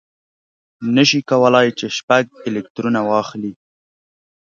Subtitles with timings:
[0.95, 3.51] نه شي کولای چې شپږ الکترونه واخلي.